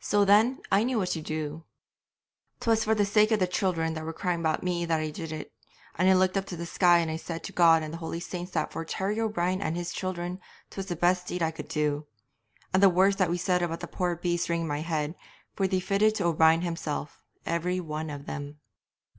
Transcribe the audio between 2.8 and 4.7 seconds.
for the sake of the children that were crying about